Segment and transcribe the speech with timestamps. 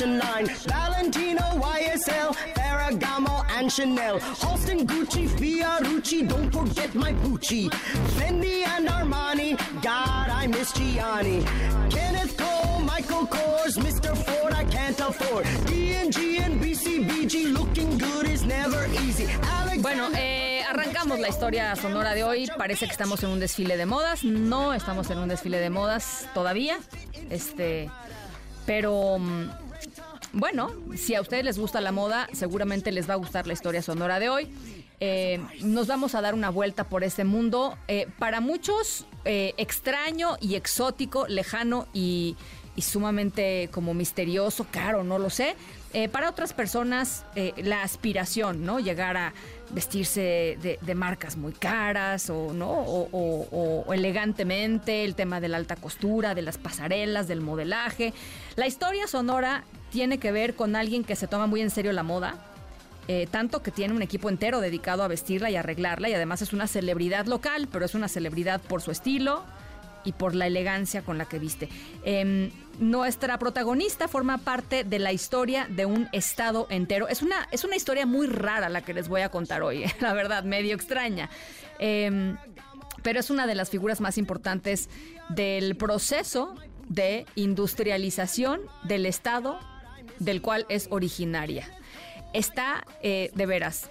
[0.00, 7.64] Valentino, YSL, Ferragamo, and Chanel, Halston, Gucci, Fiorucci, don't forget my Gucci,
[8.22, 11.44] and Armani, God, I miss Gianni,
[11.90, 14.16] Kenneth Cole, Michael Kors, Mr.
[14.16, 15.46] Ford, I can't afford,
[19.80, 22.48] Bueno, eh, arrancamos la historia sonora de hoy.
[22.56, 24.22] Parece que estamos en un desfile de modas.
[24.22, 26.78] No estamos en un desfile de modas todavía.
[27.30, 27.90] Este,
[28.66, 29.48] pero mm,
[30.32, 33.82] bueno, si a ustedes les gusta la moda, seguramente les va a gustar la historia
[33.82, 34.48] sonora de hoy.
[35.00, 37.76] Eh, nos vamos a dar una vuelta por este mundo.
[37.88, 42.36] eh, para muchos, eh, extraño y exótico, lejano y,
[42.78, 45.56] sumamente como misterioso, caro, no lo sé.
[46.12, 47.24] Para otras personas,
[47.56, 48.78] la aspiración, ¿no?
[48.78, 49.32] Llegar a
[49.70, 52.70] vestirse de, marcas muy caras o, ¿no?
[52.70, 58.12] O- o elegantemente, el tema de la alta costura, de las pasarelas, del modelaje.
[58.54, 62.02] La historia sonora tiene que ver con alguien que se toma muy en serio la
[62.02, 62.36] moda,
[63.06, 66.52] eh, tanto que tiene un equipo entero dedicado a vestirla y arreglarla y además es
[66.52, 69.44] una celebridad local, pero es una celebridad por su estilo
[70.04, 71.68] y por la elegancia con la que viste.
[72.04, 77.08] Em, nuestra protagonista forma parte de la historia de un estado entero.
[77.08, 80.12] Es una, es una historia muy rara la que les voy a contar hoy, la
[80.12, 81.30] verdad, medio extraña.
[81.78, 82.36] Em,
[83.02, 84.90] pero es una de las figuras más importantes
[85.30, 86.54] del proceso
[86.88, 89.58] de industrialización del estado
[90.18, 91.68] del cual es originaria.
[92.32, 93.90] Está eh, de veras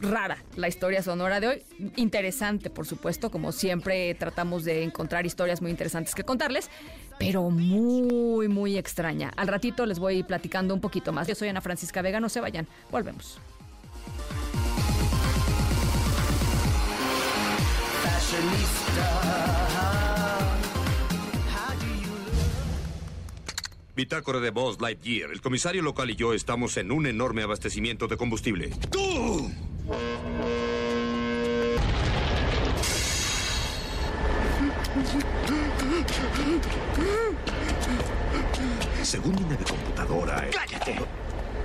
[0.00, 1.62] rara la historia sonora de hoy.
[1.96, 6.70] Interesante, por supuesto, como siempre tratamos de encontrar historias muy interesantes que contarles,
[7.18, 9.32] pero muy, muy extraña.
[9.36, 11.26] Al ratito les voy platicando un poquito más.
[11.26, 13.38] Yo soy Ana Francisca Vega, no se vayan, volvemos.
[23.98, 25.32] Bitácora de Buzz Lightyear.
[25.32, 28.68] El comisario local y yo estamos en un enorme abastecimiento de combustible.
[28.92, 29.50] ¡Tú!
[39.02, 40.46] Según mi nave computadora.
[40.46, 40.96] eh, ¡Cállate!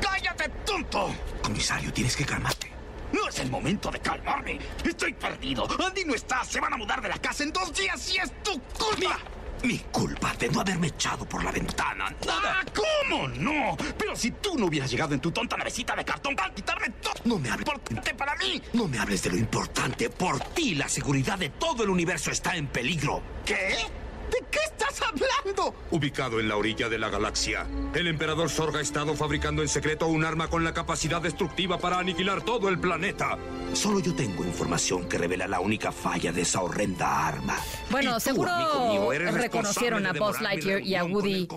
[0.00, 1.14] ¡Cállate, tonto!
[1.42, 2.72] Comisario, tienes que calmarte.
[3.12, 4.58] No es el momento de calmarme.
[4.84, 5.66] Estoy perdido.
[5.84, 6.44] Andy no está.
[6.44, 9.18] Se van a mudar de la casa en dos días y es tu culpa.
[9.64, 12.14] Mi culpa de no haberme echado por la ventana.
[12.26, 12.60] Nada.
[12.60, 13.76] ¡Ah, cómo no!
[13.98, 17.14] Pero si tú no hubieras llegado en tu tonta navecita de cartón para quitarme todo.
[17.24, 17.66] No me hables.
[17.66, 18.62] Importante para mí.
[18.72, 20.10] No me hables de lo importante.
[20.10, 23.22] Por ti, la seguridad de todo el universo está en peligro.
[23.44, 23.76] ¿Qué?
[24.30, 25.74] ¿De qué estás hablando?
[25.90, 30.06] Ubicado en la orilla de la galaxia, el emperador Sorg ha estado fabricando en secreto
[30.08, 33.38] un arma con la capacidad destructiva para aniquilar todo el planeta.
[33.72, 37.56] Solo yo tengo información que revela la única falla de esa horrenda arma.
[37.90, 41.48] Bueno, tú, seguro amigo mío, eres reconocieron a Buzz Lightyear y a Woody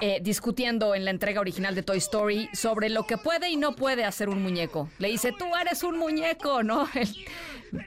[0.00, 3.74] eh, discutiendo en la entrega original de Toy Story sobre lo que puede y no
[3.76, 4.88] puede hacer un muñeco.
[4.98, 6.88] Le dice, tú eres un muñeco, ¿no?
[6.94, 7.14] El-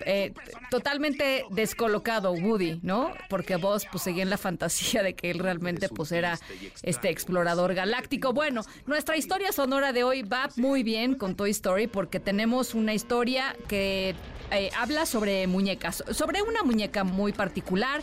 [0.06, 0.34] eh,
[0.70, 3.14] totalmente descolocado Woody, ¿no?
[3.30, 6.40] Porque Buzz pues seguía en la fantasía de que él realmente pues era
[6.82, 8.34] este explorador galáctico.
[8.34, 12.94] Bueno, nuestra historia sonora de hoy va muy bien con Toy Story porque tenemos una
[12.94, 14.16] historia que
[14.52, 18.02] eh, habla sobre muñecas, sobre una muñeca muy particular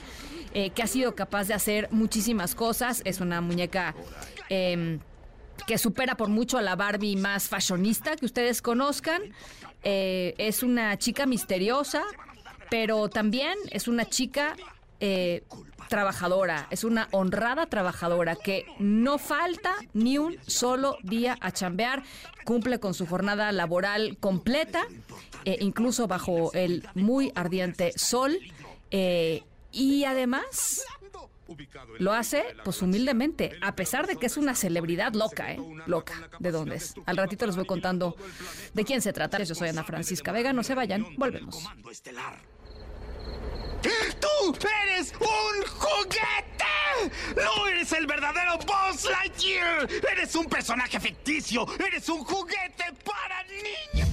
[0.53, 3.03] eh, que ha sido capaz de hacer muchísimas cosas.
[3.05, 3.95] Es una muñeca...
[4.49, 5.01] em,
[5.66, 9.22] que supera por mucho a la Barbie más fashionista que ustedes conozcan.
[9.82, 12.03] Eh, es una chica misteriosa,
[12.71, 14.56] pero también es una chica
[15.00, 15.44] eh,
[15.88, 22.04] trabajadora, es una honrada trabajadora que no falta ni un solo día a chambear,
[22.44, 24.82] cumple con su jornada laboral completa,
[25.44, 28.38] eh, incluso bajo el muy ardiente sol.
[28.90, 29.43] eh,
[29.73, 30.82] y además
[31.99, 35.61] lo hace, pues humildemente, a pesar de que es una celebridad loca, ¿eh?
[35.87, 36.31] Loca.
[36.38, 36.94] ¿De dónde es?
[37.06, 38.17] Al ratito les voy contando
[38.73, 39.43] de quién se trata.
[39.43, 41.64] Yo soy Ana Francisca Vega, no se vayan, volvemos.
[43.82, 46.61] ¡Tú eres un juguete!
[47.37, 49.88] ¡No eres el verdadero Buzz Lightyear!
[50.12, 51.67] ¡Eres un personaje ficticio!
[51.79, 54.08] ¡Eres un juguete para niños!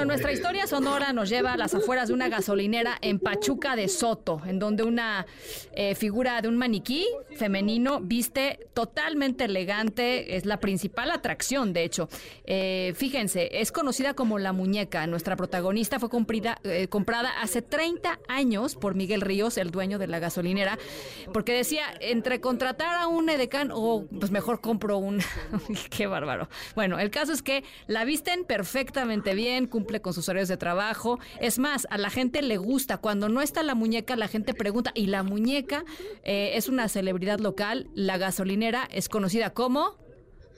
[0.00, 3.86] Bueno, nuestra historia sonora nos lleva a las afueras de una gasolinera en Pachuca de
[3.86, 5.26] Soto, en donde una
[5.74, 7.06] eh, figura de un maniquí
[7.36, 12.08] femenino viste totalmente elegante, es la principal atracción, de hecho.
[12.44, 15.06] Eh, fíjense, es conocida como la muñeca.
[15.06, 20.06] Nuestra protagonista fue comprida, eh, comprada hace 30 años por Miguel Ríos, el dueño de
[20.06, 20.78] la gasolinera,
[21.34, 25.20] porque decía, entre contratar a un edecán o pues mejor compro un...
[25.90, 26.48] Qué bárbaro.
[26.74, 31.18] Bueno, el caso es que la visten perfectamente bien, cumple con sus horarios de trabajo.
[31.40, 32.98] Es más, a la gente le gusta.
[32.98, 35.84] Cuando no está la muñeca, la gente pregunta, ¿y la muñeca?
[36.22, 37.88] Eh, es una celebridad local.
[37.94, 39.98] La gasolinera es conocida como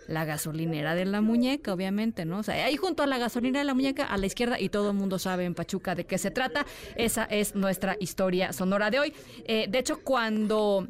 [0.08, 2.38] la gasolinera de la muñeca, obviamente, ¿no?
[2.38, 4.90] O sea, ahí junto a la gasolinera de la muñeca, a la izquierda, y todo
[4.90, 6.66] el mundo sabe en Pachuca de qué se trata.
[6.96, 9.14] Esa es nuestra historia sonora de hoy.
[9.44, 10.86] Eh, de hecho, cuando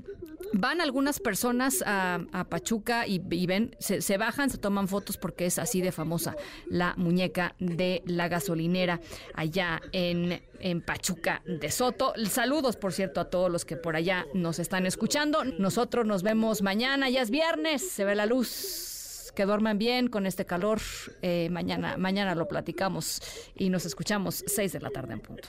[0.52, 5.80] van algunas personas a, Pachuca y, ven, se, bajan, se toman fotos porque es así
[5.80, 9.00] de famosa la muñeca de la gasolinera
[9.34, 12.12] allá en, en Pachuca de Soto.
[12.28, 15.44] Saludos, por cierto, a todos los que por allá nos están escuchando.
[15.44, 20.26] Nosotros nos vemos mañana, ya es viernes, se ve la luz que duerman bien con
[20.26, 20.80] este calor.
[21.22, 23.20] Eh, mañana, mañana lo platicamos
[23.54, 25.48] y nos escuchamos 6 de la tarde en punto.